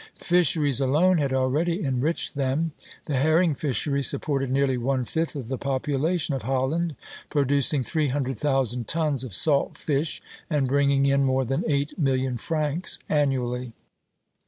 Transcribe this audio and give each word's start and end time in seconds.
Fisheries 0.17 0.79
alone 0.79 1.19
had 1.19 1.31
already 1.31 1.83
enriched 1.85 2.33
them. 2.33 2.71
The 3.05 3.17
herring 3.17 3.53
fishery 3.53 4.01
supported 4.01 4.49
nearly 4.49 4.75
one 4.75 5.05
fifth 5.05 5.35
of 5.35 5.47
the 5.47 5.59
population 5.59 6.33
of 6.33 6.41
Holland, 6.41 6.95
producing 7.29 7.83
three 7.83 8.07
hundred 8.07 8.39
thousand 8.39 8.87
tons 8.87 9.23
of 9.23 9.31
salt 9.35 9.77
fish, 9.77 10.19
and 10.49 10.67
bringing 10.67 11.05
in 11.05 11.23
more 11.23 11.45
than 11.45 11.63
eight 11.67 11.99
million 11.99 12.39
francs 12.39 12.97
annually. 13.09 13.73